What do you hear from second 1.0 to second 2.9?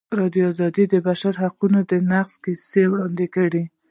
بشري حقونو نقض کیسې